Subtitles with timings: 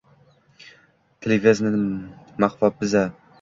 [1.19, 1.79] Tilivzani
[2.45, 3.03] maqvoppiza?